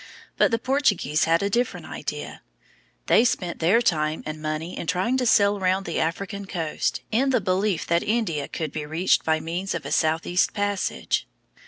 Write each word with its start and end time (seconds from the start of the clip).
But 0.35 0.49
the 0.49 0.57
Portuguese 0.57 1.25
had 1.25 1.43
a 1.43 1.49
different 1.51 1.85
idea. 1.85 2.41
They 3.05 3.23
spent 3.23 3.59
their 3.59 3.83
time 3.83 4.23
and 4.25 4.41
money 4.41 4.75
in 4.75 4.87
trying 4.87 5.15
to 5.17 5.27
sail 5.27 5.59
round 5.59 5.85
the 5.85 5.99
African 5.99 6.47
coast, 6.47 7.01
in 7.11 7.29
the 7.29 7.39
belief 7.39 7.85
that 7.85 8.01
India 8.01 8.47
could 8.47 8.71
be 8.71 8.83
reached 8.87 9.23
by 9.23 9.39
means 9.39 9.75
of 9.75 9.85
a 9.85 9.91
southeast 9.91 10.53
passage. 10.55 11.27